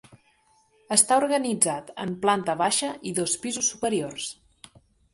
Està 0.95 1.17
organitzat 1.23 1.93
en 2.07 2.17
planta 2.25 2.57
baixa 2.65 2.93
i 3.11 3.15
dos 3.23 3.39
pisos 3.47 3.73
superiors. 3.77 4.35